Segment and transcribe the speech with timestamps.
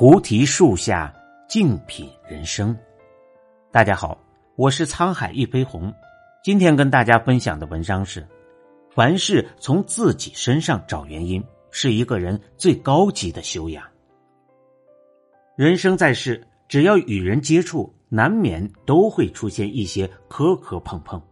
[0.00, 1.14] 菩提树下，
[1.46, 2.74] 静品人生。
[3.70, 4.18] 大家好，
[4.56, 5.92] 我是沧海一飞鸿。
[6.42, 8.26] 今天跟大家分享的文章是：
[8.94, 13.84] 凡事从自己身上找原因，是一个人最高级的修养。
[15.54, 21.22] 人生在世，只要与人接触，难免都会出现一些磕磕碰碰。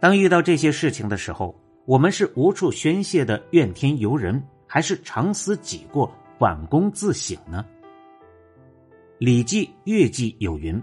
[0.00, 1.54] 当遇到这些事情的时候，
[1.84, 6.10] 我们是无处宣泄的怨天尤人，还是长思己过？
[6.38, 7.64] 反躬自省呢？
[9.18, 10.80] 《礼记·乐记》有云：“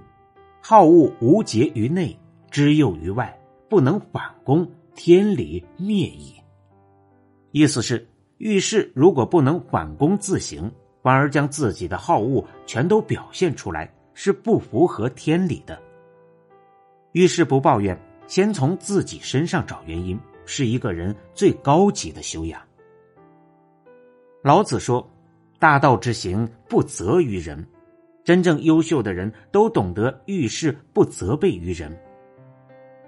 [0.62, 2.14] 好恶无节于内，
[2.52, 3.34] 知诱于外，
[3.70, 6.36] 不能反攻，天理灭矣。”
[7.52, 8.06] 意思是，
[8.38, 10.70] 遇事如果不能反躬自省，
[11.02, 15.82] 反而将自己的好恶全都表现出来，是不符合天理的。
[17.14, 22.62] 遇事不抱怨，先从自己身上找原因，是一个人最高级的修养。
[24.44, 25.10] 老子说。
[25.66, 27.66] 大道之行，不责于人。
[28.24, 31.92] 真正优秀的人都懂得遇事不责备于人，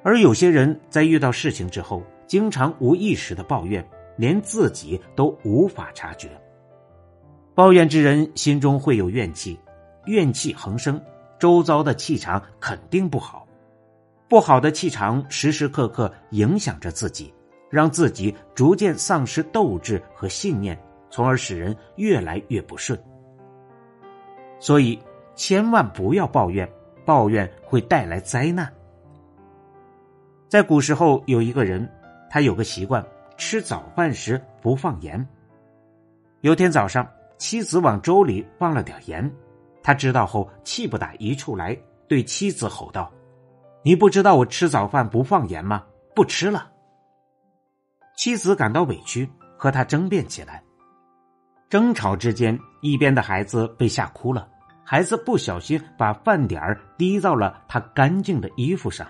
[0.01, 6.29] 而有些人在遇到事情之后，经常无意识的抱怨，连自己都无法察觉。
[7.53, 9.59] 抱怨之人心中会有怨气，
[10.07, 10.99] 怨气横生，
[11.37, 13.47] 周遭的气场肯定不好。
[14.27, 17.31] 不好的气场时时刻刻影响着自己，
[17.69, 20.75] 让自己逐渐丧失斗志和信念。
[21.09, 22.97] 从而使人越来越不顺，
[24.59, 24.99] 所以
[25.35, 26.69] 千万不要抱怨，
[27.05, 28.71] 抱怨会带来灾难。
[30.47, 31.89] 在古时候，有一个人，
[32.29, 33.05] 他有个习惯，
[33.37, 35.27] 吃早饭时不放盐。
[36.41, 39.29] 有天早上，妻子往粥里放了点盐，
[39.83, 43.11] 他知道后气不打一处来，对妻子吼道
[43.83, 45.85] ：“你不知道我吃早饭不放盐吗？
[46.15, 46.71] 不吃了。”
[48.15, 50.63] 妻子感到委屈，和他争辩起来。
[51.69, 54.47] 争吵之间，一边的孩子被吓哭了。
[54.83, 59.05] 孩子不小心把饭点儿滴到了他干净的衣服上。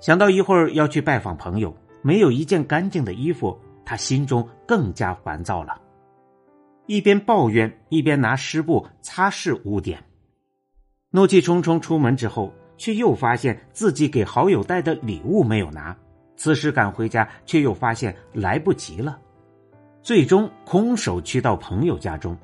[0.00, 5.78] 想到一会儿要去拜访朋友，没有一件干净的衣服，他心中更加烦躁了。
[6.86, 10.02] 一边抱怨，一边拿湿布擦拭污点。
[11.10, 15.94] 怒气冲冲出门之后，却又发现自己给好友带的礼物没有拿。
[16.34, 19.18] 此时赶回家，却又发现来不及了。
[20.10, 22.36] 最终空手去到朋友家中，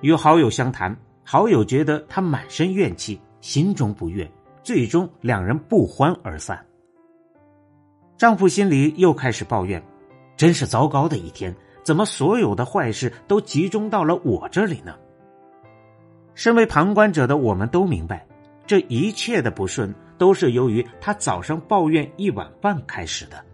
[0.00, 4.30] 与好友相谈，好友觉得他满身怨气，心中不悦，
[4.62, 6.64] 最终两人不欢而散。
[8.16, 9.82] 丈夫心里又开始抱怨
[10.38, 11.52] ：“真是糟糕的一天，
[11.82, 14.94] 怎么所有的坏事都集中到了我这里呢？”
[16.36, 18.24] 身为旁观者的我们都明白，
[18.68, 23.44] 这一切的不顺都是由于他早上抱怨一碗饭开始的。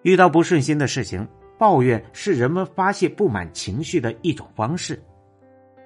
[0.00, 1.28] 遇到不顺心的事情。
[1.60, 4.98] 抱怨是人们发泄不满情绪的一种方式，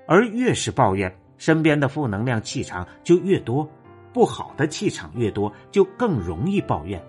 [0.06, 3.68] 而越是抱怨，身边的负能量气场就越多，
[4.12, 7.02] 不好的气场越多，就更容易抱怨。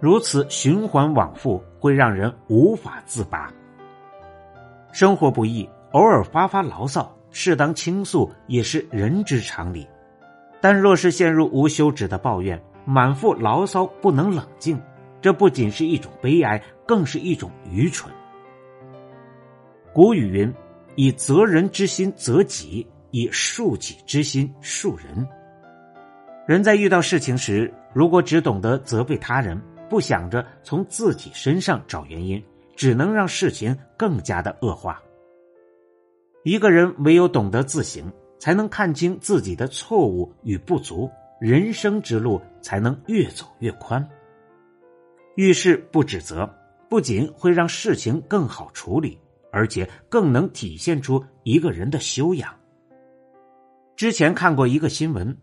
[0.00, 3.54] 如此循环往复，会让人无法自拔。
[4.90, 9.86] 生活不易，偶尔发发牢骚，适当倾诉也是人之常理。
[10.60, 14.76] 但若是陷入无休止的抱怨，满腹牢骚不能冷静。
[15.22, 18.12] 这不仅是一种悲哀，更是一种愚蠢。
[19.92, 20.52] 古语云
[20.94, 25.26] ：“以责人之心责己，以恕己之心恕人。”
[26.46, 32.42] 人在遇到事情时，如果只懂得责备他人，不想着从自己身上找原因，
[32.76, 35.02] 只能让事情更加的恶化。
[36.44, 41.10] 一个人唯有懂得自省，才能看清自己的错误与不足，
[41.40, 44.08] 人生之路才能越走越宽。
[45.34, 46.48] 遇事不指责，
[46.88, 49.18] 不仅会让事情更好处理，
[49.50, 52.54] 而且更能体现出一个人的修养。
[53.96, 55.36] 之前看过一个新闻，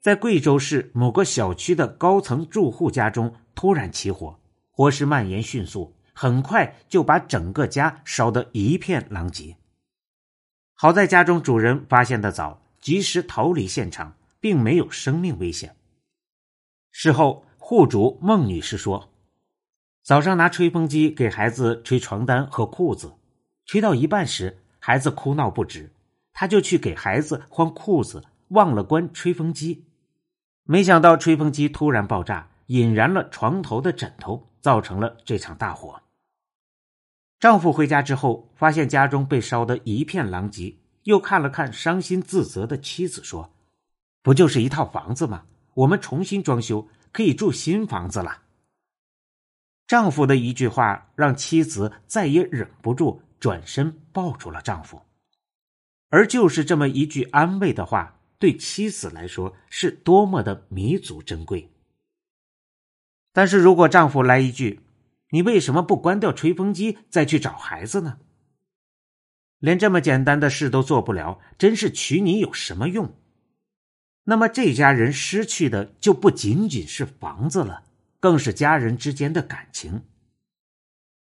[0.00, 4.38] 在贵州市某个小区的高层住户家中突然起火，
[4.70, 9.56] 火势蔓延迅速，很快就把整个家烧得一片狼藉。
[10.74, 15.76] 好在家中主人发现的早，及时逃离现场，并没有生命危险。
[16.90, 19.13] 事后，户主孟女士说。
[20.04, 23.14] 早上拿吹风机给孩子吹床单和裤子，
[23.64, 25.90] 吹到一半时，孩子哭闹不止，
[26.34, 29.86] 他就去给孩子换裤子，忘了关吹风机，
[30.64, 36.02] 没想到吹风机突然爆炸，引燃了床头的枕头，造成了这场大火。
[37.40, 43.54] 丈夫回家之后，发现家中被烧得一片狼藉，又看了看伤心自责的妻子，说
[44.22, 45.44] ：“不就是一套房子吗？
[45.72, 48.42] 我们重新装修，可以住新房子了。”
[49.86, 55.02] 丈夫的一句话让妻子再也忍不住，转身抱住了丈夫，
[56.08, 61.70] 而就是这么一句安慰的话，对妻子来说是多么的弥足珍贵。
[63.32, 64.80] 但是如果丈夫来一句
[65.30, 68.18] ：“你为什么不关掉吹风机再去找孩子呢？”
[69.58, 73.14] 连这么简单的事都做不了，真是娶你有什么用？
[74.24, 77.84] 那么这家人失去的就不仅仅是房子了，
[78.24, 80.00] 更是家人之间的感情。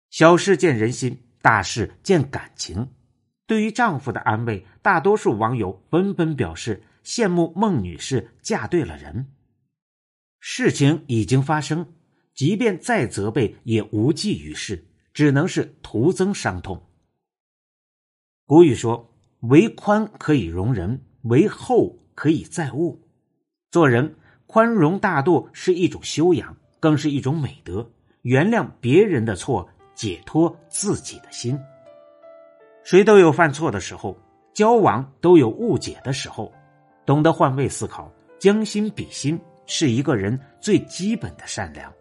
[0.09, 2.93] 小事见人心，大事见感情。
[3.45, 9.33] 对于丈夫的安慰，大多数网友纷纷表示羡慕孟女士嫁对了人。
[10.39, 11.93] 事情已经发生。
[12.35, 16.89] 即便再责备，也无济于事，只能是徒增伤痛。
[18.47, 19.13] 古语说
[19.51, 23.09] ：“为宽可以容人，为厚可以载物。”
[23.73, 24.15] 做人
[24.47, 27.89] 宽容大度是一种修养，更是一种美德。
[28.23, 31.57] 原谅别人的错，解脱自己的心。
[32.83, 34.19] 谁都有犯错的时候，
[34.53, 36.53] 交往都有误解的时候。
[37.07, 41.93] 懂得换位思考，将心比心，是一个人最基本的善良。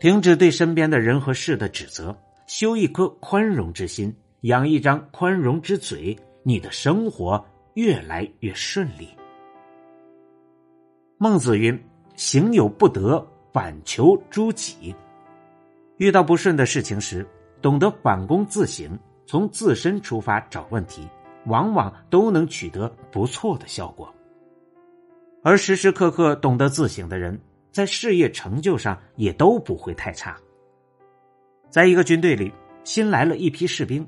[0.00, 2.16] 停止对身边的人和事的指责，
[2.46, 7.42] 修一颗宽容之心，养一张宽容之嘴，你的生活
[7.74, 9.08] 越来越顺利。
[11.18, 11.78] 孟子云
[12.16, 14.94] ：“行有不得，反求诸己。”
[15.98, 17.26] 遇到不顺的事情时，
[17.60, 21.06] 懂得反躬自省，从自身出发找问题，
[21.46, 24.12] 往往都能取得不错的效果。
[25.42, 27.40] 而时时刻刻懂得自省的人。
[27.72, 30.36] 在事业成就上也都不会太差。
[31.70, 32.52] 在一个军队里，
[32.84, 34.06] 新来了一批士兵，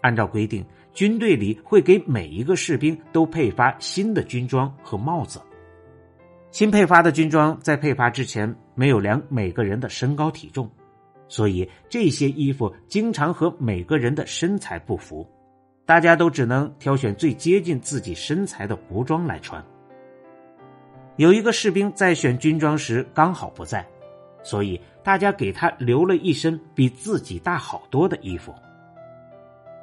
[0.00, 5.40] 按照规定，军队里会给每一个士兵都配发新的军装和帽子。
[6.56, 10.66] 新配发的军装在配发之前没有量每个人的身高体重，
[11.28, 15.30] 所以这些衣服经常和每个人的身材不符，
[15.84, 19.62] 大家都只能挑选最接近自己身材的服装来穿。
[21.16, 23.86] 有一个士兵在选军装时刚好不在，
[24.42, 28.54] 所以大家给他留了一身比自己大好多的衣服。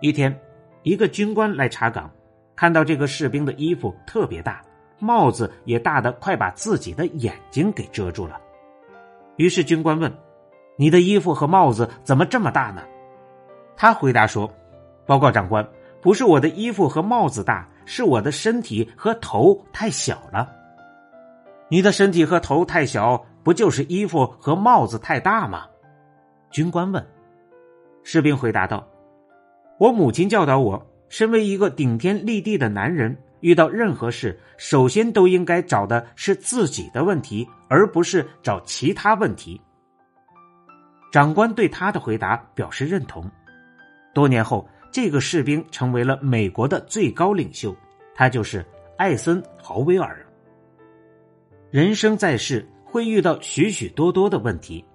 [0.01, 0.35] 一天，
[0.81, 2.09] 一个军官来查岗，
[2.55, 4.59] 看到这个士兵的衣服特别大，
[5.03, 8.39] 帽子也大的快把自己的眼睛给遮住了。
[9.35, 10.11] 于是军官问
[10.77, 12.81] ：“你的衣服和帽子怎么这么大呢？”
[13.75, 14.49] 他回答说
[15.05, 15.67] ：“报告长官，
[16.01, 20.49] 不是我的衣服和帽子大，是我的身体和头太小了。”
[21.69, 25.65] 你的身体和头太小，不就是衣服和帽子太大吗？
[26.49, 27.05] 军官问。
[28.03, 28.87] 士兵回答道
[29.79, 39.59] ：“我母亲教导我，身为一个顶天立地的男人，遇到任何事，首先都应该找的是自己的问题，而不是找其他问题。”
[41.11, 43.29] 长官对他的回答表示认同。
[44.13, 47.75] 多年后，这个士兵成为了美国的最高领袖，
[48.15, 48.65] 他就是
[48.97, 50.25] 艾森豪威尔。
[51.69, 54.85] 人生在世，会遇到许许多多的问题，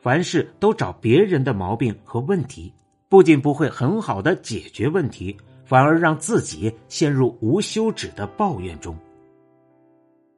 [0.00, 2.72] 凡事都找别人的毛病和问题，
[3.10, 5.36] 不仅不会很好的解决问题，
[5.68, 8.96] 反而让自己陷入无休止的抱怨中。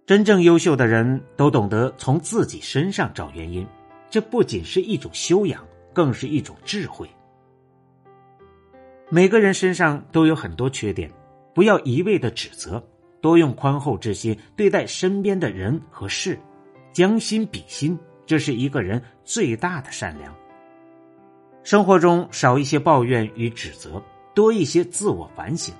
[0.04, 3.64] 真正优秀的人都懂得从自己身上找原因，
[4.10, 7.08] 这不仅是一种修养，更是一种智慧。
[9.08, 11.08] 每个人身上都有很多缺点，
[11.54, 12.84] 不要一味的指责。
[13.20, 16.36] 多用宽厚之心对待身边的人和事，
[16.90, 17.96] 将心比心，
[18.26, 20.34] 这是一个人最大的善良。
[21.62, 24.02] 生活中少一些抱怨与指责，
[24.34, 25.74] 多一些自我反省。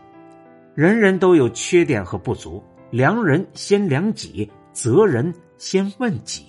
[0.75, 6.47] 人人都有缺点和不足，量人先量己，责人先问己。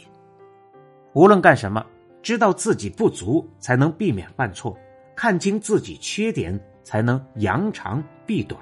[1.14, 1.86] 无论干什么，
[2.22, 4.74] 知道自己不足，才能避免犯错；
[5.16, 8.60] 看清自己缺点，才能扬长避短。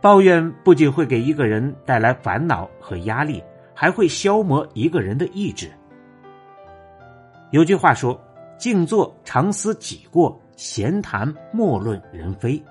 [0.00, 5.70] 抱怨不仅会给一个人带来烦恼和压力，还会消磨一个人的意志。
[7.52, 8.20] 有句话说
[8.58, 12.62] ：“静坐常思己过，闲谈莫论人非。”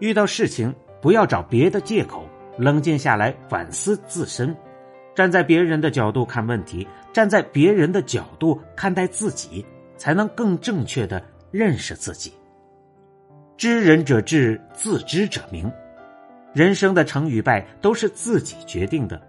[0.00, 2.24] 遇到事情不要找别的借口，
[2.58, 4.54] 冷静下来反思自身，
[5.14, 9.64] 站在别人的角度看问题，站在别人的角度看待自己，
[9.96, 12.32] 才能更正确的认识自己。
[13.56, 15.72] 知人者智，自知者明。
[16.52, 19.20] 人生的成与败都是自己决定的，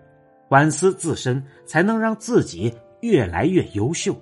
[0.49, 4.15] 反思自身才能让自己越来越优秀。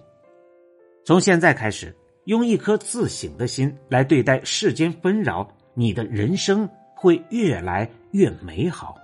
[1.05, 8.95] 从现在开始，用一颗自省的心来对待世间纷扰，你的人生会越来越美好。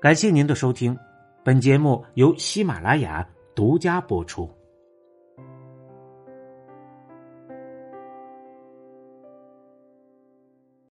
[0.00, 0.96] 感谢您的收听，
[1.44, 4.48] 本节目由喜马拉雅独家播出。